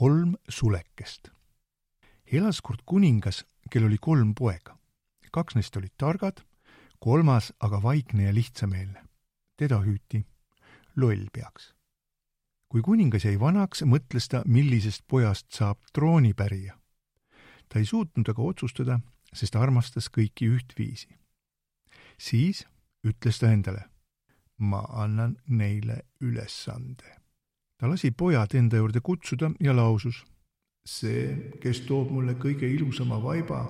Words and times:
kolm 0.00 0.36
sulekest. 0.48 1.28
elas 2.32 2.60
kord 2.64 2.80
kuningas, 2.88 3.42
kel 3.70 3.84
oli 3.84 3.98
kolm 4.00 4.30
poega. 4.34 4.78
kaks 5.30 5.54
neist 5.54 5.76
olid 5.76 5.92
targad, 5.98 6.40
kolmas 6.98 7.52
aga 7.60 7.82
vaikne 7.82 8.24
ja 8.24 8.34
lihtsameelne. 8.34 9.04
teda 9.56 9.82
hüüti 9.84 10.24
lollpeaks. 10.96 11.74
kui 12.68 12.80
kuningas 12.80 13.24
jäi 13.24 13.40
vanaks, 13.40 13.82
mõtles 13.82 14.28
ta, 14.28 14.42
millisest 14.46 15.04
pojast 15.08 15.52
saab 15.52 15.78
troonipärija. 15.92 16.78
ta 17.68 17.78
ei 17.78 17.84
suutnud 17.84 18.28
aga 18.28 18.42
otsustada, 18.42 19.00
sest 19.34 19.56
armastas 19.56 20.08
kõiki 20.08 20.48
ühtviisi. 20.48 21.12
siis 22.18 22.66
ütles 23.04 23.38
ta 23.38 23.52
endale, 23.52 23.84
ma 24.56 24.80
annan 24.88 25.36
neile 25.46 26.02
ülesande 26.20 27.19
ta 27.80 27.88
lasi 27.88 28.10
pojad 28.10 28.54
enda 28.54 28.76
juurde 28.76 29.00
kutsuda 29.00 29.50
ja 29.60 29.76
lausus. 29.76 30.24
see, 30.84 31.52
kes 31.60 31.80
toob 31.88 32.10
mulle 32.10 32.34
kõige 32.40 32.68
ilusama 32.68 33.18
vaiba, 33.22 33.60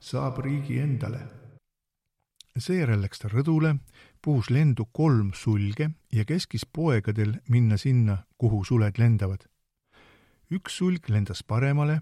saab 0.00 0.38
riigi 0.44 0.78
endale. 0.78 1.20
seejärel 2.58 3.02
läks 3.02 3.18
ta 3.18 3.28
rõdule, 3.28 3.76
puhus 4.22 4.50
lendu 4.50 4.86
kolm 4.92 5.32
sulge 5.34 5.90
ja 6.12 6.24
käskis 6.24 6.66
poegadel 6.66 7.34
minna 7.48 7.76
sinna, 7.76 8.18
kuhu 8.38 8.64
suled 8.64 8.98
lendavad. 8.98 9.48
üks 10.50 10.78
sulg 10.78 11.08
lendas 11.08 11.42
paremale, 11.42 12.00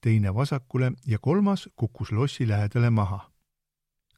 teine 0.00 0.34
vasakule 0.34 0.92
ja 1.06 1.18
kolmas 1.18 1.68
kukkus 1.76 2.12
lossi 2.12 2.48
lähedale 2.48 2.90
maha. 2.90 3.30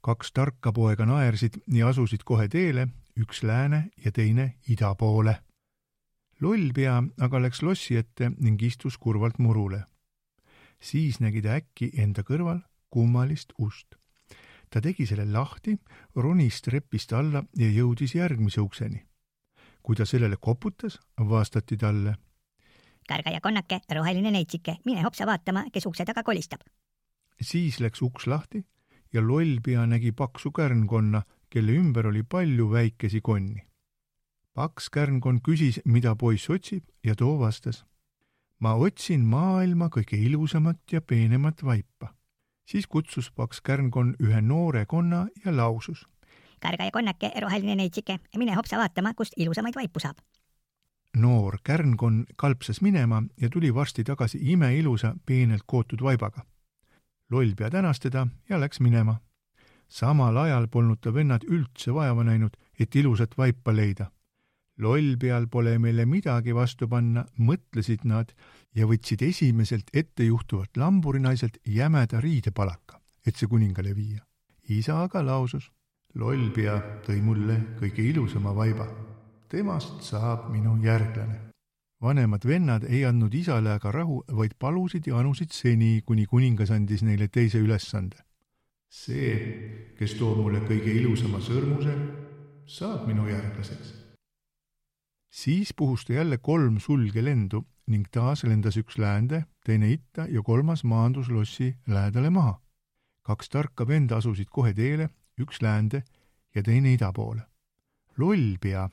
kaks 0.01 0.33
tarka 0.33 0.73
poega 0.73 1.06
naersid 1.06 1.61
ja 1.69 1.89
asusid 1.89 2.25
kohe 2.25 2.48
teele, 2.48 2.89
üks 3.20 3.42
lääne 3.42 3.91
ja 4.05 4.12
teine 4.12 4.55
ida 4.69 4.95
poole 4.95 5.41
lollpea 6.41 6.97
aga 7.21 7.41
läks 7.45 7.62
lossi 7.62 7.97
ette 8.01 8.31
ning 8.39 8.62
istus 8.62 8.97
kurvalt 8.98 9.39
murule. 9.39 9.84
siis 10.81 11.20
nägi 11.20 11.42
ta 11.42 11.59
äkki 11.61 11.91
enda 12.01 12.23
kõrval 12.23 12.62
kummalist 12.91 13.53
ust. 13.59 13.95
ta 14.70 14.81
tegi 14.81 15.06
selle 15.06 15.27
lahti, 15.33 15.77
ronis 16.17 16.62
trepist 16.62 17.12
alla 17.12 17.45
ja 17.56 17.69
jõudis 17.69 18.14
järgmise 18.14 18.61
ukseni. 18.61 19.05
kui 19.83 19.97
ta 19.97 20.05
sellele 20.05 20.37
koputas, 20.37 20.98
vastati 21.19 21.77
talle. 21.77 22.17
karga 23.09 23.31
ja 23.31 23.41
konnake, 23.41 23.81
roheline 23.95 24.31
neitsike, 24.31 24.77
mine 24.84 25.03
hopsa 25.03 25.27
vaatama, 25.27 25.64
kes 25.73 25.86
ukse 25.86 26.05
taga 26.05 26.23
kolistab. 26.23 26.61
siis 27.42 27.81
läks 27.81 28.03
uks 28.03 28.27
lahti 28.27 28.64
ja 29.12 29.20
lollpea 29.20 29.86
nägi 29.86 30.12
paksu 30.12 30.51
kärnkonna, 30.51 31.23
kelle 31.51 31.73
ümber 31.73 32.07
oli 32.07 32.23
palju 32.23 32.70
väikesi 32.70 33.20
konni 33.20 33.70
paks 34.55 34.91
kärnkond 34.91 35.41
küsis, 35.47 35.81
mida 35.84 36.15
poiss 36.19 36.51
otsib 36.51 36.84
ja 37.05 37.15
too 37.15 37.39
vastas. 37.39 37.84
ma 38.61 38.75
otsin 38.75 39.23
maailma 39.25 39.89
kõige 39.89 40.19
ilusamat 40.20 40.92
ja 40.92 41.01
peenemat 41.01 41.65
vaipa. 41.65 42.15
siis 42.67 42.87
kutsus 42.87 43.31
paks 43.31 43.61
kärnkond 43.61 44.17
ühe 44.20 44.41
noore 44.41 44.87
konna 44.87 45.27
ja 45.45 45.57
lausus. 45.57 46.07
karga 46.61 46.84
ja 46.84 46.91
konnake, 46.91 47.33
roheline 47.41 47.75
neitsike, 47.75 48.19
mine 48.37 48.55
hopsa 48.55 48.77
vaatama, 48.77 49.15
kust 49.15 49.33
ilusamaid 49.37 49.75
vaipu 49.75 50.01
saab. 50.01 50.19
noor 51.17 51.59
kärnkonn 51.62 52.25
kalpsas 52.37 52.81
minema 52.81 53.23
ja 53.41 53.48
tuli 53.48 53.75
varsti 53.75 54.05
tagasi 54.05 54.39
imeilusa, 54.42 55.14
peenelt 55.27 55.62
kootud 55.67 56.03
vaibaga. 56.03 56.45
lollpea 57.31 57.70
tänas 57.70 58.01
teda 58.01 58.27
ja 58.48 58.61
läks 58.61 58.81
minema. 58.81 59.20
samal 59.89 60.37
ajal 60.37 60.69
polnud 60.69 60.98
ta 61.01 61.14
vennad 61.14 61.45
üldse 61.45 61.95
vaeva 61.95 62.25
näinud, 62.25 62.57
et 62.81 62.97
ilusat 62.97 63.39
vaipa 63.39 63.77
leida 63.77 64.11
loll 64.81 65.17
peal 65.20 65.47
pole 65.53 65.77
meile 65.78 66.06
midagi 66.09 66.55
vastu 66.56 66.89
panna, 66.89 67.25
mõtlesid 67.39 68.06
nad 68.09 68.33
ja 68.77 68.86
võtsid 68.89 69.23
esimeselt 69.27 69.92
ettejuhtuvalt 69.92 70.81
lamburinaiselt 70.81 71.61
jämeda 71.67 72.20
riidepalaka, 72.25 73.01
et 73.27 73.36
see 73.36 73.51
kuningale 73.51 73.95
viia. 73.96 74.24
isa 74.70 75.02
aga 75.02 75.23
lausus, 75.27 75.70
loll 76.14 76.51
pea 76.55 76.79
tõi 77.07 77.20
mulle 77.23 77.57
kõige 77.80 78.02
ilusama 78.02 78.55
vaiba. 78.55 78.86
temast 79.48 80.02
saab 80.02 80.51
minu 80.51 80.79
järglane. 80.83 81.51
vanemad 82.01 82.45
vennad 82.47 82.85
ei 82.85 83.05
andnud 83.05 83.35
isale 83.35 83.73
aga 83.73 83.92
rahu, 83.92 84.24
vaid 84.33 84.55
palusid 84.58 85.07
ja 85.07 85.18
anusid 85.18 85.52
seni, 85.52 86.02
kuni 86.07 86.27
kuningas 86.27 86.70
andis 86.70 87.02
neile 87.02 87.29
teise 87.29 87.58
ülesande. 87.58 88.17
see, 88.89 89.95
kes 89.98 90.14
toob 90.14 90.39
mulle 90.39 90.61
kõige 90.61 90.95
ilusama 90.95 91.39
sõrmuse, 91.39 91.95
saab 92.67 93.07
minu 93.07 93.29
järglaseks 93.29 94.10
siis 95.30 95.74
puhus 95.77 96.05
ta 96.05 96.13
jälle 96.13 96.39
kolm 96.39 96.79
sulge 96.80 97.24
lendu 97.24 97.64
ning 97.86 98.07
taas 98.13 98.45
lendas 98.45 98.77
üks 98.77 98.98
läände, 98.98 99.45
teine 99.64 99.92
itta 99.92 100.27
ja 100.29 100.42
kolmas 100.42 100.85
maandus 100.85 101.29
lossi 101.29 101.77
lähedale 101.86 102.30
maha. 102.30 102.61
kaks 103.23 103.48
tarka 103.48 103.86
venda 103.86 104.17
asusid 104.17 104.48
kohe 104.51 104.74
teele, 104.74 105.11
üks 105.41 105.63
läände 105.63 106.02
ja 106.55 106.63
teine 106.63 106.92
ida 106.92 107.13
poole. 107.13 107.42
lollpea 108.18 108.89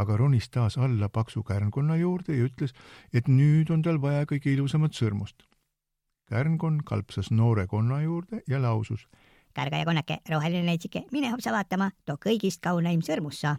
aga 0.00 0.16
ronis 0.16 0.48
taas 0.50 0.78
alla 0.78 1.08
paksu 1.08 1.42
kärnkonna 1.42 1.96
juurde 1.96 2.36
ja 2.36 2.48
ütles, 2.48 2.74
et 3.12 3.28
nüüd 3.28 3.70
on 3.70 3.82
tal 3.82 4.00
vaja 4.02 4.26
kõige 4.26 4.52
ilusamat 4.54 4.96
sõrmust. 4.96 5.44
kärnkond 6.30 6.84
kalpsas 6.86 7.30
noore 7.30 7.66
konna 7.66 8.02
juurde 8.02 8.42
ja 8.48 8.62
lausus. 8.62 9.08
kärga 9.54 9.76
ja 9.76 9.84
konnake, 9.84 10.18
roheline 10.30 10.62
neitsike, 10.62 11.04
mine 11.12 11.30
hopsa 11.30 11.52
vaatama, 11.52 11.90
too 12.04 12.16
kõigist 12.16 12.60
kauneim 12.60 13.02
sõrmus 13.02 13.40
sa 13.40 13.56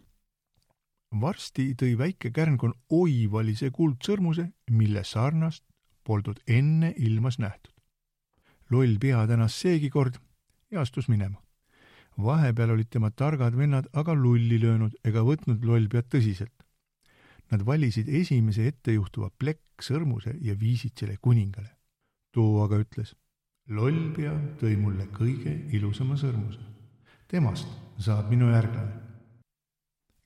varsti 1.20 1.74
tõi 1.76 1.98
väike 1.98 2.32
kärnkon 2.32 2.74
oivalise 2.90 3.72
kuldsõrmuse, 3.76 4.48
mille 4.72 5.04
sarnast 5.04 5.64
poldud 6.04 6.40
enne 6.48 6.94
ilmas 6.98 7.40
nähtud. 7.40 7.72
loll 8.72 8.98
pea 9.00 9.28
tänas 9.28 9.60
seegi 9.60 9.90
kord 9.90 10.16
ja 10.72 10.82
astus 10.82 11.10
minema. 11.10 11.44
vahepeal 12.18 12.70
olid 12.70 12.90
tema 12.90 13.12
targad 13.12 13.58
vennad 13.58 13.88
aga 13.94 14.16
lulli 14.16 14.60
löönud 14.62 14.96
ega 15.04 15.20
võtnud 15.20 15.66
lollpead 15.66 16.08
tõsiselt. 16.08 16.56
Nad 17.52 17.66
valisid 17.66 18.08
esimese 18.08 18.68
ettejuhtuva 18.68 19.30
plekksõrmuse 19.38 20.38
ja 20.42 20.56
viisid 20.60 20.92
selle 20.96 21.18
kuningale. 21.22 21.76
too 22.32 22.64
aga 22.64 22.80
ütles, 22.80 23.16
lollpea 23.68 24.32
tõi 24.60 24.78
mulle 24.78 25.08
kõige 25.08 25.68
ilusama 25.76 26.16
sõrmuse. 26.16 26.60
temast 27.28 27.68
saab 28.00 28.30
minu 28.30 28.52
järglane 28.52 29.11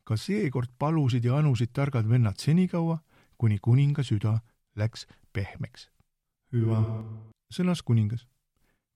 ka 0.05 0.17
seekord 0.17 0.69
palusid 0.79 1.25
ja 1.25 1.39
anusid 1.41 1.73
targad 1.73 2.07
vennad 2.09 2.37
senikaua, 2.37 2.99
kuni 3.37 3.57
kuninga 3.61 4.03
süda 4.03 4.37
läks 4.75 5.07
pehmeks. 5.33 5.89
hüva, 6.53 6.79
sõnas 7.51 7.81
kuningas. 7.83 8.27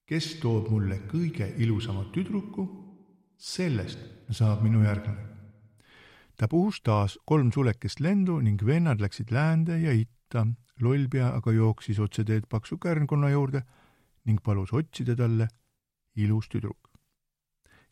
kes 0.06 0.34
toob 0.42 0.70
mulle 0.70 1.00
kõige 1.10 1.50
ilusama 1.58 2.04
tüdruku, 2.14 2.66
sellest 3.36 3.98
saab 4.30 4.62
minu 4.62 4.84
järglane. 4.84 5.26
ta 6.36 6.48
puhus 6.48 6.80
taas 6.80 7.18
kolm 7.26 7.52
sulekest 7.52 8.00
lendu 8.00 8.40
ning 8.40 8.62
vennad 8.62 9.00
läksid 9.00 9.30
läände 9.30 9.80
ja 9.80 9.92
itta, 9.92 10.46
lollpea 10.80 11.34
aga 11.36 11.52
jooksis 11.52 11.98
otseteed 11.98 12.46
paksu 12.48 12.78
kärnkonna 12.78 13.30
juurde 13.30 13.62
ning 14.24 14.40
palus 14.42 14.72
otsida 14.72 15.16
talle 15.16 15.48
ilus 16.16 16.48
tüdruk. 16.48 16.90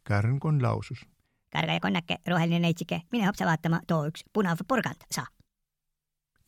kärnkond 0.05 0.63
lausus 0.63 1.05
karga 1.51 1.79
ja 1.79 1.81
konnake, 1.81 2.19
roheline 2.29 2.59
neitsike, 2.59 3.03
mine 3.13 3.27
hopsa 3.27 3.47
vaatama, 3.47 3.81
too 3.87 4.07
üks 4.11 4.25
punav 4.33 4.63
porgand, 4.69 5.05
sa. 5.11 5.27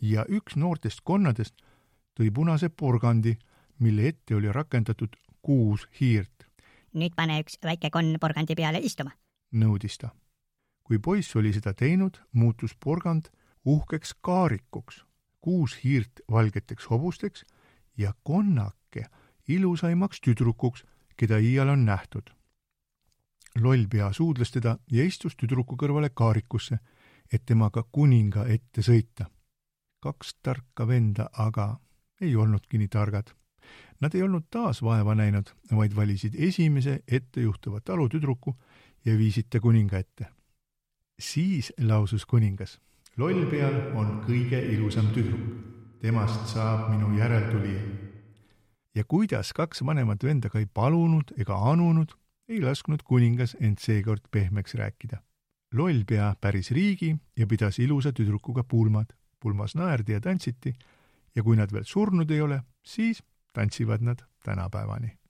ja 0.01 0.25
üks 0.29 0.57
noortest 0.57 1.01
konnadest 1.05 1.55
tõi 2.19 2.31
punase 2.35 2.69
porgandi, 2.69 3.37
mille 3.79 4.09
ette 4.09 4.37
oli 4.37 4.53
rakendatud 4.53 5.17
kuus 5.43 5.87
hiirt. 6.01 6.47
nüüd 6.93 7.15
pane 7.17 7.41
üks 7.41 7.59
väike 7.65 7.91
konn 7.91 8.19
porgandi 8.21 8.57
peale 8.57 8.81
istuma, 8.83 9.13
nõudis 9.53 9.99
ta. 9.99 10.11
kui 10.85 10.99
poiss 10.99 11.37
oli 11.37 11.53
seda 11.53 11.75
teinud, 11.75 12.21
muutus 12.33 12.75
porgand 12.75 13.31
uhkeks 13.65 14.15
kaarikuks, 14.21 15.05
kuus 15.41 15.79
hiirt 15.85 16.21
valgeteks 16.31 16.91
hobusteks 16.91 17.45
ja 17.97 18.13
konnake 18.23 19.07
ilusaimaks 19.49 20.21
tüdrukuks, 20.21 20.85
keda 21.17 21.39
iial 21.39 21.69
on 21.69 21.85
nähtud 21.85 22.31
lollpea 23.59 24.13
suudles 24.13 24.51
teda 24.51 24.77
ja 24.91 25.05
istus 25.05 25.37
tüdruku 25.37 25.77
kõrvale 25.77 26.11
kaarikusse, 26.15 26.79
et 27.33 27.45
temaga 27.47 27.83
kuninga 27.93 28.47
ette 28.47 28.83
sõita. 28.83 29.27
kaks 30.01 30.35
tarka 30.43 30.87
venda 30.89 31.29
aga 31.33 31.81
ei 32.21 32.37
olnudki 32.37 32.79
nii 32.79 32.89
targad. 32.89 33.35
Nad 34.01 34.15
ei 34.15 34.23
olnud 34.23 34.47
taas 34.51 34.83
vaeva 34.83 35.15
näinud, 35.15 35.51
vaid 35.77 35.97
valisid 35.97 36.35
esimese 36.39 37.01
ettejuhtuva 37.09 37.81
talutüdruku 37.81 38.55
ja 39.05 39.19
viisid 39.19 39.51
ta 39.51 39.61
kuninga 39.61 39.99
ette. 39.99 40.27
siis 41.21 41.73
lausus 41.79 42.27
kuningas, 42.27 42.81
lollpeal 43.17 43.75
on 43.95 44.23
kõige 44.25 44.61
ilusam 44.73 45.11
tüdruk, 45.13 45.43
temast 46.01 46.47
saab 46.49 46.89
minu 46.91 47.19
järeltulija. 47.19 47.83
ja 48.95 49.05
kuidas 49.05 49.53
kaks 49.53 49.85
vanemat 49.87 50.25
venda 50.25 50.49
ka 50.49 50.59
ei 50.59 50.67
palunud 50.67 51.33
ega 51.37 51.55
anunud, 51.71 52.20
ei 52.51 52.61
lasknud 52.63 53.03
kuningas 53.07 53.57
end 53.61 53.79
seekord 53.79 54.27
pehmeks 54.31 54.75
rääkida. 54.75 55.23
lollpea 55.75 56.35
päris 56.41 56.71
riigi 56.71 57.17
ja 57.37 57.47
pidas 57.47 57.79
ilusa 57.79 58.13
tüdrukuga 58.13 58.65
pulmad. 58.65 59.07
pulmas 59.41 59.75
naerdi 59.75 60.13
ja 60.13 60.21
tantsiti 60.21 60.75
ja 61.35 61.43
kui 61.43 61.57
nad 61.57 61.73
veel 61.73 61.85
surnud 61.85 62.31
ei 62.31 62.41
ole, 62.41 62.63
siis 62.83 63.23
tantsivad 63.53 64.03
nad 64.03 64.19
tänapäevani 64.45 65.21